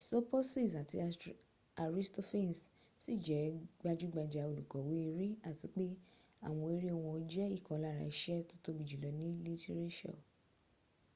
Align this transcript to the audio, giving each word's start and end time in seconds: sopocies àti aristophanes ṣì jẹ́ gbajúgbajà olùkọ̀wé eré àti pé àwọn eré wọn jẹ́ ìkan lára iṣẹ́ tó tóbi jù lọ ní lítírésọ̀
sopocies 0.09 0.73
àti 0.81 0.95
aristophanes 1.83 2.59
ṣì 3.03 3.13
jẹ́ 3.25 3.43
gbajúgbajà 3.79 4.41
olùkọ̀wé 4.49 4.95
eré 5.09 5.27
àti 5.49 5.67
pé 5.75 5.85
àwọn 6.47 6.67
eré 6.75 6.91
wọn 7.05 7.19
jẹ́ 7.31 7.53
ìkan 7.57 7.79
lára 7.83 8.03
iṣẹ́ 8.13 8.45
tó 8.49 8.55
tóbi 8.63 8.81
jù 8.89 8.97
lọ 9.03 9.09
ní 9.19 9.27
lítírésọ̀ 9.45 10.17